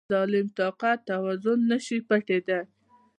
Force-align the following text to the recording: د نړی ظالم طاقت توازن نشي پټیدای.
د 0.01 0.03
نړی 0.07 0.11
ظالم 0.13 0.47
طاقت 0.59 0.97
توازن 1.09 1.59
نشي 1.71 1.97
پټیدای. 2.07 2.61